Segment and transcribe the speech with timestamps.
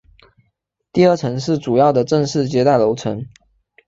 [0.91, 3.23] 第二层是主要的正式接待楼层。